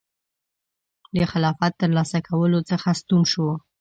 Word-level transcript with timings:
د 1.15 1.17
خلافت 1.31 1.71
ترلاسه 1.81 2.19
کولو 2.27 2.59
څخه 2.69 2.89
ستون 2.99 3.21
شو. 3.31 3.47